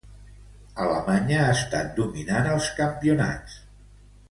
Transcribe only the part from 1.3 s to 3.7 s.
ha estat dominant als campionats.